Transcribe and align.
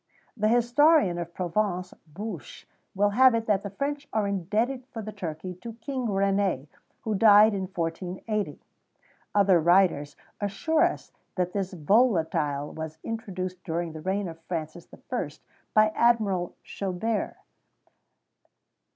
[XVII 0.33 0.41
113] 0.41 0.41
The 0.49 0.55
historian 0.55 1.17
of 1.19 1.33
Provence, 1.35 1.93
Bouche, 2.07 2.65
will 2.95 3.11
have 3.11 3.35
it 3.35 3.45
that 3.45 3.61
the 3.61 3.69
French 3.69 4.07
are 4.11 4.27
indebted 4.27 4.87
for 4.87 4.99
the 4.99 5.11
turkey 5.11 5.53
to 5.61 5.73
King 5.73 6.07
René, 6.07 6.65
who 7.01 7.13
died 7.13 7.53
in 7.53 7.67
1480. 7.67 8.59
Other 9.35 9.59
writers 9.61 10.15
assure 10.39 10.85
us 10.85 11.11
that 11.35 11.53
this 11.53 11.73
volatile 11.73 12.71
was 12.73 12.97
introduced 13.03 13.63
during 13.63 13.91
the 13.93 14.01
reign 14.01 14.27
of 14.27 14.41
Francis 14.45 14.87
I. 14.91 15.29
by 15.75 15.89
Admiral 15.89 16.55
Chabert. 16.63 17.35